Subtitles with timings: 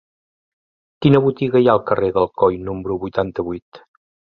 [1.05, 3.87] Quina botiga hi ha al carrer d'Alcoi número vuitanta-vuit?